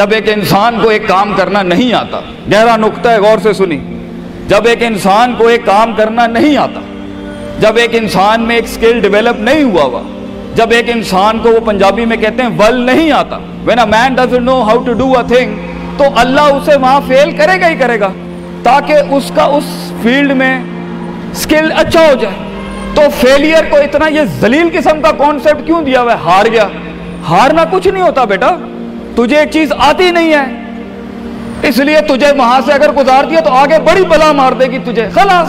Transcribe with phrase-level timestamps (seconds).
[0.00, 2.20] جب ایک انسان کو ایک کام کرنا نہیں آتا،
[2.52, 3.78] گہرا نقطہ ہے، غور سے سنی
[4.48, 6.80] جب ایک انسان کو ایک کام کرنا نہیں آتا،
[7.58, 10.02] جب ایک انسان میں ایک سکل ڈیولپ نہیں ہوا ہوا،
[10.54, 14.14] جب ایک انسان کو وہ پنجابی میں کہتے ہیں ول نہیں آتا when a man
[14.14, 15.54] does know how to do a thing
[15.96, 18.12] تو اللہ اسے وہاں فیل کرے گا ہی کرے گا۔
[18.62, 20.58] تاکہ اس کا اس فیلڈ میں
[21.34, 22.34] سکل اچھا ہو جائے۔
[22.94, 26.68] تو فیلئر کو اتنا یہ ذلیل قسم کا کانسیپٹ کیوں دیا ہوا ہے؟ ہار گیا۔
[27.28, 28.56] ہارنا کچھ نہیں ہوتا بیٹا۔
[29.24, 30.44] تجھے ایک چیز آتی نہیں ہے۔
[31.68, 34.78] اس لیے تجھے وہاں سے اگر گزار دیا تو آگے بڑی بلا مار دے گی
[34.78, 35.48] تجھے۔ خلاص۔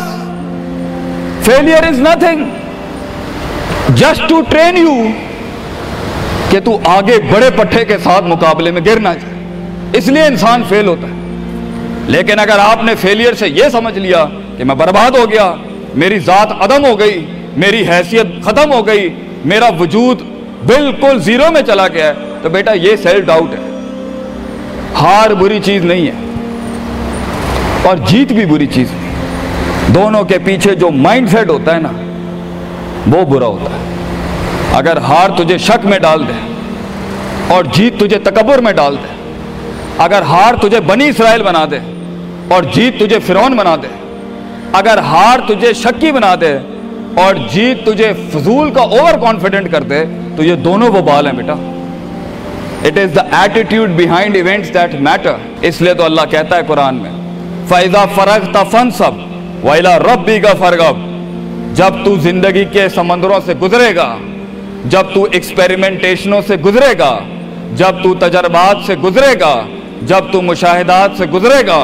[1.46, 2.44] Failure is nothing
[3.96, 5.08] just to train you
[6.50, 9.34] کہ تو آگے بڑے پٹھے کے ساتھ مقابلے میں گرنا جائے
[9.94, 11.14] اس لیے انسان فیل ہوتا ہے۔
[12.08, 14.26] لیکن اگر آپ نے فیلئر سے یہ سمجھ لیا
[14.58, 15.54] کہ میں برباد ہو گیا،
[15.96, 17.26] میری ذات عدم ہو گئی،
[17.58, 19.16] میری حیثیت ختم ہو گئی،
[19.46, 20.22] میرا وجود
[20.66, 23.61] بالکل زیرو میں چلا گیا ہے، تو بیٹا یہ سیلف ڈاؤٹ ہے۔
[25.00, 30.90] ہار بری چیز نہیں ہے اور جیت بھی بری چیز نہیں دونوں کے پیچھے جو
[30.92, 31.92] مائنڈ سیٹ ہوتا ہے نا،
[33.12, 36.34] وہ برا ہوتا ہے۔ اگر ہار تجھے شک میں ڈال دے
[37.54, 39.14] اور جیت تجھے تکبر میں ڈال دے،
[39.98, 41.80] اگر ہار تجھے بنی اسرائیل بنا دے
[42.48, 43.88] اور جیت تجھے فرون بنا دے،
[44.74, 46.58] اگر ہار تجھے شکی بنا دے
[47.16, 50.04] اور جیت تجھے فضول کا اوور کانفیڈنٹ کر دے،
[50.36, 51.56] تو یہ دونوں وہ بال ہیں بیٹا۔
[52.86, 56.96] It is the attitude behind events that matter اس لیے تو اللہ کہتا ہے قرآن
[56.96, 57.12] میں
[57.68, 59.20] فائدہ فرق تا فن سب
[59.64, 60.98] ویلا رب بھی کا فرغب
[61.76, 64.08] جب تو زندگی کے سمندروں سے گزرے گا
[64.86, 67.18] جب تو ایکسپیریمنٹیشنوں سے گزرے گا
[67.76, 69.54] جب تو تجربات سے گزرے گا
[70.08, 71.84] جب تو مشاہدات سے گزرے گا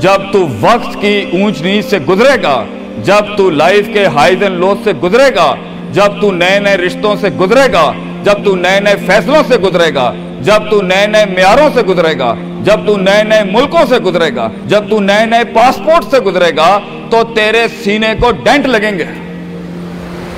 [0.00, 2.64] جب تو وقت کی اونچ نیچ سے گزرے گا
[3.04, 5.54] جب تو لائف کے ہائیز اینڈ لوز سے گزرے گا
[5.92, 7.90] جب تو نئے نئے رشتوں سے گزرے گا
[8.24, 10.12] جب تو نئے نئے فیصلوں سے گزرے گا
[10.44, 14.34] جب تو نئے نئے معیاروں سے گزرے گا، جب تو نئے نئے ملکوں سے گزرے
[14.36, 16.78] گا، جب تو نئے نئے پاسپورٹ سے گزرے گا،
[17.10, 19.04] تو تیرے سینے کو ڈینٹ لگیں گے۔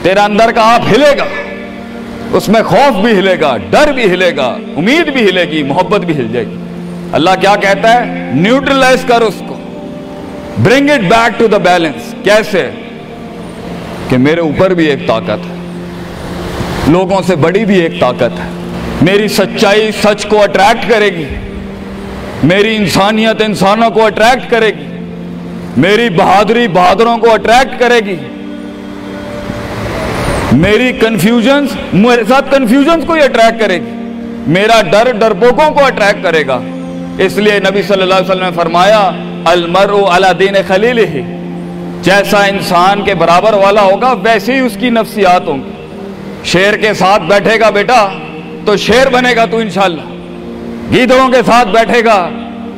[0.03, 1.25] تیرا اندر کا آپ ہلے گا۔
[2.33, 6.01] اس میں خوف بھی ہلے گا، ڈر بھی ہلے گا، امید بھی ہلے گی، محبت
[6.01, 6.57] بھی ہل جائے گی۔
[7.13, 9.57] اللہ کیا کہتا ہے؟ نیوٹرلائز کر اس کو۔
[10.63, 12.71] Bring it back to the balance کیسے؟
[14.09, 15.57] کہ میرے اوپر بھی ایک طاقت ہے۔
[16.89, 18.66] لوگوں سے بڑی بھی ایک طاقت ہے۔
[19.03, 21.25] میری سچائی سچ کو اٹریکٹ کرے گی۔
[22.43, 24.99] میری انسانیت انسانوں کو اٹریکٹ کرے گی۔
[25.77, 28.17] میری بہادری بہادروں کو اٹریکٹ کرے گی۔
[30.53, 33.91] میری کنفیوژنس میرے ساتھ کنفیوژنس کو ہی اٹریکٹ کرے گی۔
[34.47, 36.61] میرا ڈر ڈرپوکوں کو اٹریکٹ کرے گا۔
[37.19, 39.11] اس لیے نبی صلی اللہ علیہ وسلم نے فرمایا
[39.45, 41.23] المر علی دین خلیل ہی
[42.03, 45.71] جیسا انسان کے برابر والا ہوگا ویسے ہی اس کی نفسیات ہوں گی۔
[46.45, 48.09] شیر کے ساتھ بیٹھے گا بیٹا
[48.67, 50.01] تو شیر بنے گا تو انشاءاللہ۔
[50.93, 52.29] گیدڑوں کے ساتھ بیٹھے گا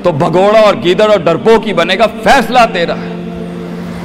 [0.02, 3.24] تو بھگوڑا اور گیدڑ اور ڈرپو کی بنے گا۔ فیصلہ تیرا ہے۔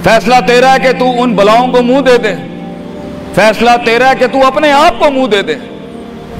[0.03, 2.35] فیصلہ تیرا ہے کہ تو ان بلاؤں کو منہ دے دے۔
[3.35, 5.55] فیصلہ تیرا ہے کہ تو اپنے آپ کو منہ دے دے۔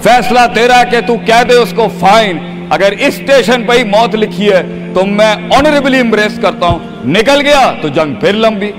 [0.04, 2.38] فیصلہ تیرا ہے کہ تو کہہ دے اس کو فائن۔
[2.70, 7.42] اگر اس اسٹیشن پہ ہی موت لکھی ہے تو میں آنریبلی امبریس کرتا ہوں۔ نکل
[7.42, 8.72] گیا تو جنگ پھر لمبی۔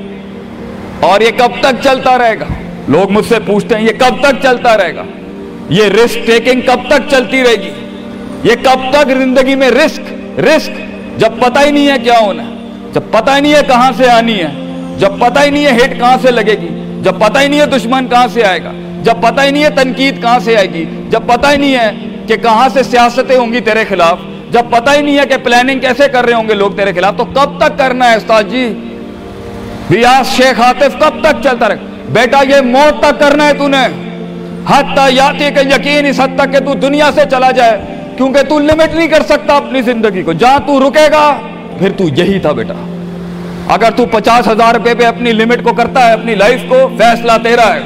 [1.01, 2.45] اور یہ کب تک چلتا رہے گا؟
[2.89, 5.05] لوگ مجھ سے پوچھتے ہیں یہ کب تک چلتا رہے گا؟
[5.69, 7.71] یہ رسک ٹیکنگ کب تک چلتی رہے گی؟
[8.45, 10.01] یہ کب تک زندگی میں رسک
[10.41, 10.71] رسک
[11.21, 12.55] جب پتہ ہی نہیں ہے کیا ہونا ہے۔
[12.93, 14.49] جب پتہ ہی نہیں ہے کہاں سے آنی ہے۔
[14.99, 17.67] جب پتہ ہی نہیں ہے ہٹ کہاں سے لگے گی۔ جب پتہ ہی نہیں ہے
[17.67, 20.85] دشمن کہاں سے آئے گا۔ جب پتہ ہی نہیں ہے تنقید کہاں سے آئے گی۔
[21.11, 21.91] جب پتہ ہی نہیں ہے
[22.27, 24.19] کہ کہاں سے سیاستیں ہوں گی تیرے خلاف۔
[24.51, 27.15] جب پتہ ہی نہیں ہے کہ پلاننگ کیسے کر رہے ہوں گے لوگ تیرے خلاف،
[27.17, 28.73] تو کب تک کرنا ہے استاد جی؟
[29.91, 31.77] ریاض شیخ عاطف کب تک چلتا رہے؟
[32.09, 34.04] بیٹا یہ موت تک کرنا ہے تو نے۔
[34.69, 37.81] حتی یاتی کہ یقین اس حد تک کہ تو دنیا سے چلا جائے،
[38.17, 41.37] کیونکہ تو لمٹ نہیں کر سکتا اپنی زندگی کو۔ جہاں تو رکے گا،
[41.79, 42.75] پھر تو یہی تھا بیٹا۔
[43.69, 47.33] اگر تو پچاس ہزار روپے پہ اپنی لمٹ کو کرتا ہے، اپنی لائف کو، فیصلہ
[47.43, 47.81] تیرا ہے۔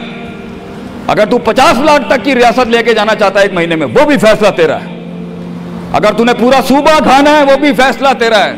[1.06, 3.86] اگر تو پچاس لاکھ تک کی ریاست لے کے جانا چاہتا ہے ایک مہینے میں،
[3.86, 4.98] وہ بھی فیصلہ تیرا ہے۔
[5.92, 8.52] اگر تو نے پورا صوبہ کھانا ہے، وہ بھی فیصلہ تیرا ہے۔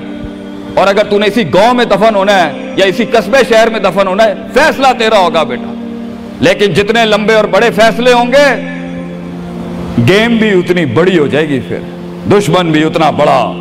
[0.74, 3.80] اور اگر تو نے اسی گاؤں میں دفن ہونا ہے یا اسی قصبے شہر میں
[3.80, 5.79] دفن ہونا ہے، فیصلہ تیرا ہوگا بیٹا۔
[6.40, 8.54] لیکن جتنے لمبے اور بڑے فیصلے ہوں گے،
[10.08, 11.78] گیم بھی اتنی بڑی ہو جائے گی پھر۔
[12.32, 13.52] دشمن بھی اتنا بڑا،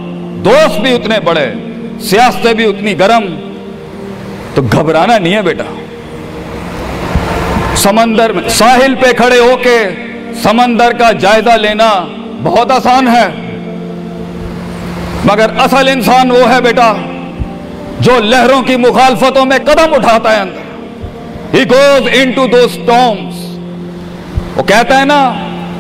[0.45, 1.53] دوست بھی اتنے بڑے،
[1.99, 3.25] سیاستیں بھی اتنی گرم۔
[4.53, 5.63] تو گھبرانا نہیں ہے بیٹا۔
[7.75, 9.89] سمندر میں ساحل پہ کھڑے ہو کے
[10.43, 12.05] سمندر کا جائزہ لینا
[12.43, 13.27] بہت آسان ہے۔
[15.25, 16.93] مگر اصل انسان وہ ہے بیٹا
[17.99, 20.68] جو لہروں کی مخالفتوں میں قدم اٹھاتا ہے اندر۔
[21.53, 23.57] He goes into those tombs
[24.55, 25.33] وہ کہتا ہے نا،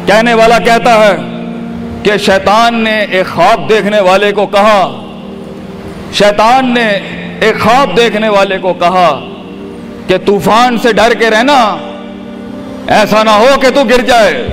[0.05, 1.17] کہنے والا کہتا ہے
[2.03, 5.05] کہ شیطان نے ایک خواب دیکھنے والے کو کہا۔
[6.13, 6.99] شیطان نے
[7.39, 9.19] ایک خواب دیکھنے والے کو کہا
[10.07, 11.77] کہ طوفان سے ڈر کے رہنا۔
[12.87, 14.47] ایسا نہ ہو کہ تو گر جائے۔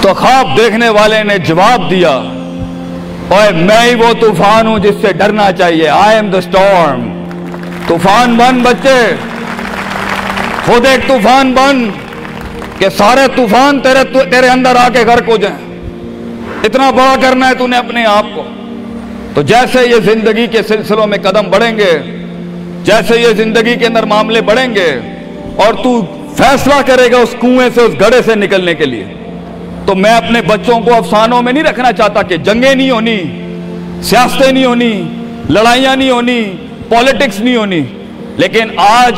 [0.00, 2.22] تو خواب دیکھنے والے نے جواب دیا
[3.28, 7.11] اور میں ہی وہ طوفان ہوں جس سے ڈرنا چاہیے۔ آئی ایم دا اسٹارم
[7.92, 9.14] طوفان بن بچے۔
[10.66, 11.90] خود ایک طوفان بن
[12.78, 15.56] کہ سارے طوفان تیرے تیرے اندر آ کے گھر کو جائیں۔
[16.64, 18.42] اتنا بڑا کرنا ہے تو نے اپنے آپ کو۔
[19.34, 21.92] تو جیسے یہ زندگی کے سلسلوں میں قدم بڑھیں گے،
[22.84, 24.90] جیسے یہ زندگی کے اندر معاملے بڑھیں گے،
[25.56, 26.00] اور تو
[26.36, 29.04] فیصلہ کرے گا اس کنویں سے، اس گڑے سے نکلنے کے لیے۔
[29.86, 33.20] تو میں اپنے بچوں کو افسانوں میں نہیں رکھنا چاہتا کہ جنگیں نہیں ہونی،
[34.02, 35.08] سیاستیں نہیں ہونی،
[35.50, 36.42] لڑائیاں نہیں ہونی
[36.94, 37.82] پالیٹکس نہیں ہونی۔
[38.36, 39.14] لیکن آج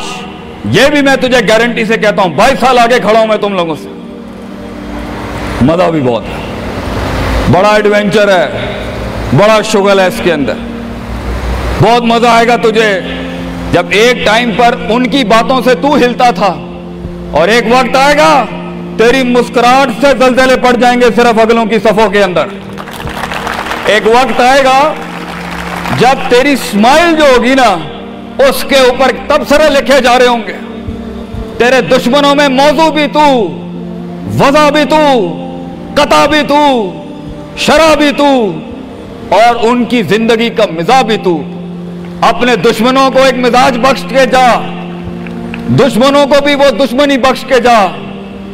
[0.71, 3.53] یہ بھی میں تجھے گارنٹی سے کہتا ہوں، بائیس سال آگے کھڑا ہوں میں تم
[3.53, 3.89] لوگوں سے۔
[5.61, 6.53] مزہ بھی بہت ہے۔
[7.51, 8.49] بڑا ایڈونچر ہے۔
[9.37, 10.53] بڑا شغل ہے اس کے اندر۔
[11.81, 13.01] بہت مزہ آئے گا تجھے۔
[13.71, 16.55] جب ایک ٹائم پر ان کی باتوں سے تو ہلتا تھا،
[17.31, 18.45] اور ایک وقت آئے گا،
[18.97, 22.45] تیری مسکراہٹ سے زلزلے پڑ جائیں گے صرف اگلوں کی صفوں کے اندر۔
[23.85, 24.93] ایک وقت آئے گا
[25.99, 27.77] جب تیری سمائل جو ہوگی نا،
[28.47, 30.53] اس کے اوپر تبصرے لکھے جا رہے ہوں گے۔
[31.57, 33.49] تیرے دشمنوں میں موضوع بھی تو،
[34.25, 35.35] وضع بھی تو،
[35.93, 36.93] قطع بھی تو،
[37.57, 38.51] شرح بھی تو،
[39.29, 41.41] اور ان کی زندگی کا مزاج بھی تو۔
[42.21, 44.53] اپنے دشمنوں کو ایک مزاج بخش کے جا۔
[45.69, 47.87] دشمنوں کو بھی وہ دشمنی بخش کے جا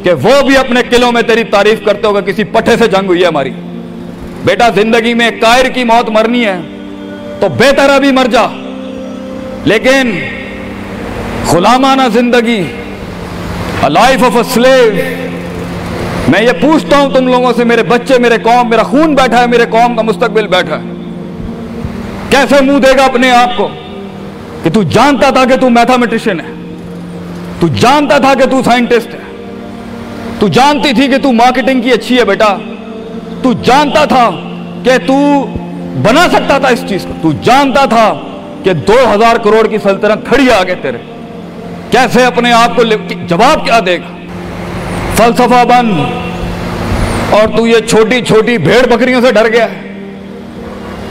[0.04, 3.22] کہ وہ بھی اپنے قلعوں میں تیری تعریف کرتے ہوگا کسی پٹھے سے جنگ ہوئی
[3.22, 3.52] ہے ہماری۔
[4.46, 6.60] بیٹا، زندگی میں کائر کی موت مرنی ہے۔
[7.42, 8.48] تو بہتر ابھی مر جا۔
[9.66, 10.20] لیکن
[11.52, 12.64] غلامانہ زندگی
[13.90, 14.92] لائف آف اے سلیو
[16.28, 19.48] میں یہ پوچھتا ہوں تم لوگوں سے، میرے بچے، میرے قوم، میرا خون بیٹھا ہے،
[19.48, 20.84] میرے قوم کا مستقبل بیٹھا ہے۔
[22.30, 23.68] کیسے منہ دے گا اپنے آپ کو؟
[24.64, 26.76] کہ تو جانتا تھا کہ تو میتھامیٹیشین ہے۔
[27.60, 29.20] تو جانتا تھا کہ تو سائنٹسٹ ہے۔
[30.40, 32.58] تو جانتی تھی کہ تو مارکیٹنگ کی اچھی ہے بیٹا۔
[33.42, 34.30] تو جانتا تھا
[34.84, 35.46] کہ تو
[35.96, 38.20] بنا سکتا تھا اس چیز کو۔ تو جانتا تھا
[38.64, 40.98] کہ دو ہزار کروڑ کی سلطنت کھڑی آگے تیرے۔
[41.90, 42.84] کیسے اپنے آپ کو
[43.28, 44.18] جواب کیا دے گا؟
[45.16, 46.04] فلسفہ بن۔
[47.30, 50.04] اور تو یہ چھوٹی چھوٹی بھیڑ بکریوں سے ڈر گیا ہے۔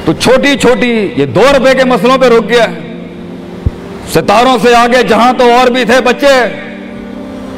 [0.04, 3.02] تو چھوٹی چھوٹی یہ دو روپے کے مسئلوں پہ رک گیا ہے۔
[4.12, 6.62] ستاروں سے آگے جہاں تو اور بھی تھے بچے،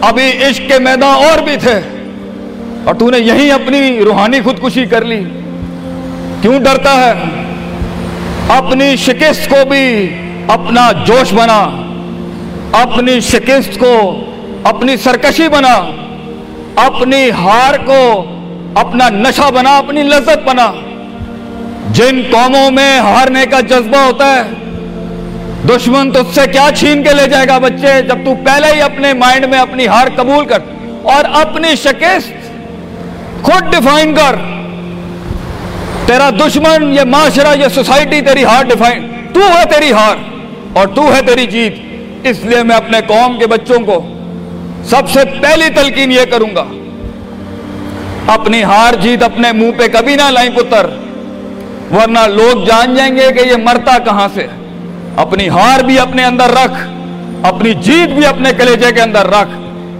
[0.01, 1.81] ابھی عشق کے میدان اور بھی تھے۔
[2.85, 5.25] اور تو نے یہی اپنی روحانی خودکشی کر لی۔
[6.43, 7.13] کیوں ڈرتا ہے؟
[8.49, 10.17] اپنی شکست کو بھی
[10.49, 11.61] اپنا جوش بنا،
[12.73, 14.25] اپنی شکست کو
[14.65, 15.75] اپنی سرکشی بنا،
[16.77, 18.25] اپنی ہار کو
[18.75, 20.73] اپنا نشہ بنا، اپنی لذت بنا۔
[21.93, 24.43] جن قوموں میں ہارنے کا جذبہ ہوتا ہے،
[25.69, 28.83] دشمن تو اس سے کیا چھین کے لے جائے گا بچے؟ جب تو پہلے ہی
[28.83, 30.59] اپنے مائنڈ میں اپنی ہار قبول کر
[31.03, 32.51] اور اپنی شکست
[33.43, 34.37] خود ڈیفائن کر۔
[36.07, 40.17] تیرا دشمن یہ معاشرہ، یہ سوسائٹی تیری ہار ڈیفائن۔ تو ہے تیری ہار
[40.73, 41.75] اور تو ہے تیری جیت۔
[42.25, 44.07] اس لیے میں اپنے قوم کے بچوں کو
[44.85, 46.65] سب سے پہلی تلقین یہ کروں گا۔
[48.27, 50.87] اپنی ہار جیت اپنے منہ پہ کبھی نہ لائیں پتر،
[51.93, 54.47] ورنہ لوگ جان جائیں گے کہ یہ مرتا کہاں سے۔
[55.17, 56.89] اپنی ہار بھی اپنے اندر رکھ،
[57.43, 59.51] اپنی جیت بھی اپنے کلیجے کے اندر رکھ۔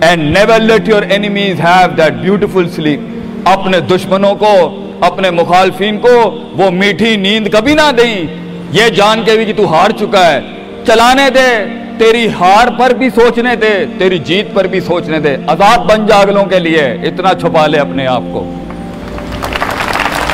[0.01, 3.01] And never let your enemies have that beautiful sleep
[3.45, 8.27] اپنے دشمنوں کو اپنے مخالفین کو وہ میٹھی نیند کبھی نہ دیں۔
[8.73, 10.41] یہ جان کے بھی کہ تو ہار چکا ہے۔
[10.87, 11.65] چلانے دے،
[11.99, 16.45] تیری ہار پر بھی سوچنے دے، تیری جیت پر بھی سوچنے دے۔ آزاد بن جاگلوں
[16.45, 18.55] کے لیے، اتنا چھپا لے اپنے آپ کو۔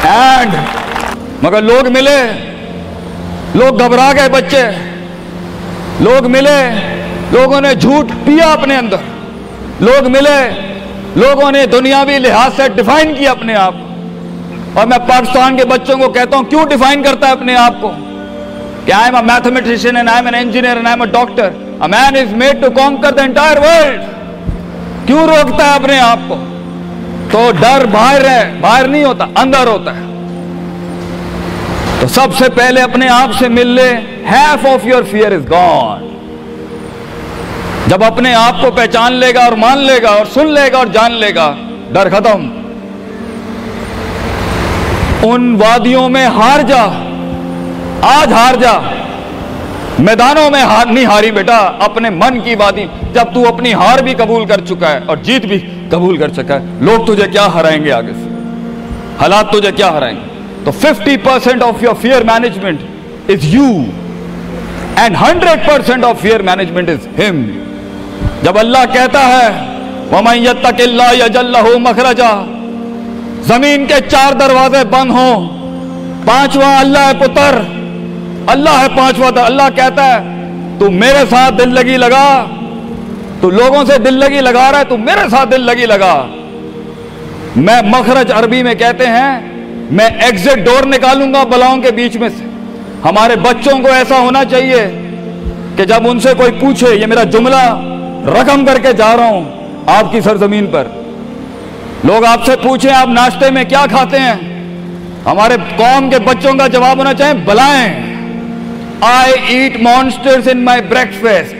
[0.02, 0.54] اینڈ
[1.42, 2.48] مگر لوگ ملے۔
[3.54, 4.70] لوگ گھبرا گئے بچے۔
[6.00, 6.70] لوگ ملے۔
[7.32, 8.96] لوگوں نے جھوٹ پیا اپنے اندر۔
[9.80, 10.50] لوگ ملے۔
[11.16, 13.74] لوگوں نے دنیاوی لحاظ سے ڈیفائن کیا اپنے آپ
[14.78, 17.92] اور میں پاکستان کے بچوں کو کہتا ہوں، کیوں ڈیفائن کرتا ہے اپنے آپ کو؟
[18.84, 21.44] کہ I am a mathematician and I am an engineer and I am a doctor
[21.80, 24.00] a man is made to conquer the entire world
[25.06, 26.44] کیوں روکتا ہے اپنے آپ کو؟
[27.30, 30.02] تو ڈر باہر ہے، باہر نہیں ہوتا، اندر ہوتا ہے۔
[32.00, 33.96] تو سب سے پہلے اپنے آپ سے مل لے
[34.30, 36.08] half of your fear is gone
[37.86, 40.78] جب اپنے آپ کو پہچان لے گا اور مان لے گا اور سن لے گا
[40.78, 41.54] اور جان لے گا،
[41.92, 42.67] ڈر ختم۔
[45.22, 46.84] ان وادیوں میں ہار جا۔
[48.02, 48.72] آج ہار جا۔
[49.98, 54.14] میدانوں میں ہار نہیں ہاری بیٹا، اپنے من کی وادی۔ جب تو اپنی ہار بھی
[54.14, 55.60] قبول کر چکا ہے اور جیت بھی
[55.90, 58.28] قبول کر چکا ہے۔ لوگ تجھے کیا ہرائیں گے آگے سے؟
[59.20, 62.80] حالات تجھے کیا ہرائیں گے؟ تو fifty percent of your fear management
[63.28, 63.82] is you
[64.96, 67.42] and hundred percent of fear management is ہم
[68.42, 69.78] جب اللہ کہتا ہے
[71.78, 72.57] مخرجا
[73.42, 75.58] زمین کے چار دروازے بند ہوں۔
[76.26, 77.58] پانچواں اللہ ہے پتر۔
[78.46, 82.44] اللہ ہے پانچواں اللہ کہتا ہے، تو میرے ساتھ دل لگی لگا۔
[83.40, 86.26] تو لوگوں سے دل لگی لگا رہا ہے، تو میرے ساتھ دل لگی لگا۔
[87.56, 89.40] میں مخرج عربی میں کہتے ہیں،
[89.90, 92.44] میں ایگزٹ ڈور نکالوں گا بلاؤں کے بیچ میں سے۔
[93.04, 95.08] ہمارے بچوں کو ایسا ہونا چاہیے
[95.76, 97.80] کہ جب ان سے کوئی پوچھے، یہ میرا جملہ
[98.26, 99.44] رقم کر کے جا رہا ہوں
[99.86, 100.84] آپ کی سرزمین پر۔
[102.04, 104.34] لوگ آپ سے پوچھیں آپ ناشتے میں کیا کھاتے ہیں؟
[105.24, 108.16] ہمارے قوم کے بچوں کا جواب ہونا چاہیں، بلائیں۔
[109.00, 111.54] I ate monster in my breakfast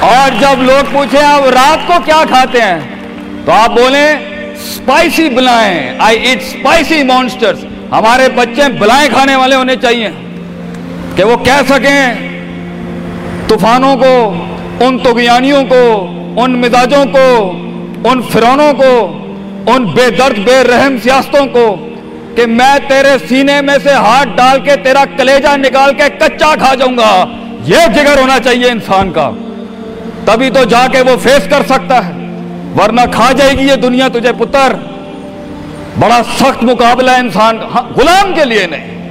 [0.00, 2.78] اور جب لوگ پوچھیں، آپ رات کو کیا کھاتے ہیں؟
[3.44, 4.14] تو آپ بولیں
[4.54, 7.54] اسپائسی بلائیں۔ آئی ایٹ اسپائسی مانسٹر
[7.92, 10.10] ہمارے بچے بلائیں کھانے والے ہونے چاہیے
[11.16, 12.14] کہ وہ کہہ سکیں،
[13.48, 14.34] طوفانوں کو،
[14.80, 15.84] ان تغیانیوں کو،
[16.36, 17.52] ان مزاجوں کو
[18.04, 19.18] ان فرونوں کو،
[19.66, 21.88] ان بے درد، بے رحم سیاستوں کو
[22.36, 26.74] کہ میں تیرے سینے میں سے ہاتھ ڈال کے، تیرا کلیجہ نکال کے کچا کھا
[26.74, 27.26] جاؤں گا۔
[27.64, 29.30] یہ جگر ہونا چاہیے انسان کا۔
[30.24, 32.12] تبھی تو جا کے وہ فیس کر سکتا ہے۔
[32.78, 34.72] ورنہ کھا جائے گی یہ دنیا تجھے پتر۔
[35.98, 39.10] بڑا سخت مقابلہ ہے انسان ہاں، غلام کے لیے نہیں۔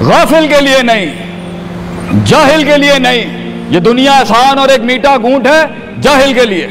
[0.00, 1.06] غافل کے لیے نہیں۔
[2.24, 5.62] جاہل کے لیے نہیں۔ یہ دنیا آسان اور ایک میٹھا گونٹ ہے۔
[6.00, 6.66] جاہل کے لیے۔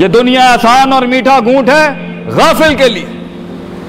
[0.00, 1.88] یہ دنیا آسان اور میٹھا گونٹ ہے
[2.26, 3.04] غافل کے لیے۔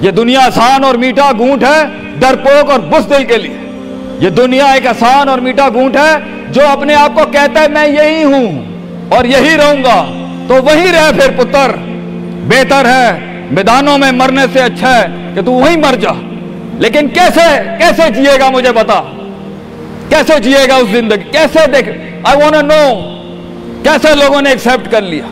[0.00, 1.84] یہ دنیا آسان اور میٹھا گونٹ ہے
[2.18, 3.56] ڈرپوک اور بزدل کے لیے۔
[4.20, 6.16] یہ دنیا ایک آسان اور میٹھا گونٹ ہے
[6.50, 8.64] جو اپنے آپ کو کہتا ہے میں یہی ہوں
[9.08, 11.70] اور یہی رہوں گا۔ تو وہی رہ پھر پتر۔
[12.48, 13.18] بہتر ہے
[13.50, 16.12] میدانوں میں مرنے سے اچھا ہے کہ تو وہیں مر جا۔
[16.78, 19.02] لیکن کیسے کیسے جیے گا مجھے بتا؟
[20.08, 21.88] کیسے جیے گا اس زندگی؟ کیسے دیکھ؟
[22.24, 23.00] آئی وانٹ نو
[23.82, 25.24] کیسے لوگوں نے ایکسپٹ کر لیا؟